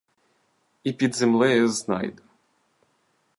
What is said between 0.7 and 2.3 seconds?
І під землею знайду.